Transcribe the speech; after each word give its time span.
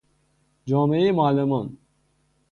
جامعهی 0.65 1.11
معلمان 1.11 1.77